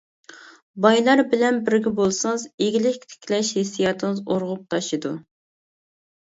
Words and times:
بايلار 0.85 1.21
بىلەن 1.33 1.59
بىرگە 1.67 1.93
بولسىڭىز، 1.99 2.47
ئىگىلىك 2.67 3.07
تىكلەش 3.13 3.55
ھېسسىياتىڭىز 3.61 4.25
ئۇرغۇپ 4.27 4.67
تاشىدۇ. 4.75 5.17